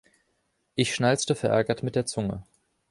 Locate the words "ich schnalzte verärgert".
0.73-1.83